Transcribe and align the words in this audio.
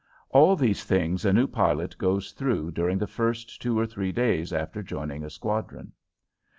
All 0.31 0.55
these 0.55 0.83
things 0.83 1.25
a 1.25 1.31
new 1.31 1.45
pilot 1.45 1.95
goes 1.99 2.31
through 2.31 2.71
during 2.71 2.97
the 2.97 3.05
first 3.05 3.61
two 3.61 3.77
or 3.77 3.85
three 3.85 4.11
days 4.11 4.51
after 4.51 4.81
joining 4.81 5.23
a 5.23 5.29
squadron. 5.29 5.91